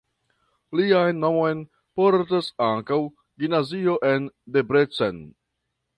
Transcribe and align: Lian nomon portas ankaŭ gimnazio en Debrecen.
Lian 0.79 1.19
nomon 1.23 1.61
portas 2.01 2.49
ankaŭ 2.69 2.99
gimnazio 3.43 3.95
en 4.13 4.29
Debrecen. 4.57 5.25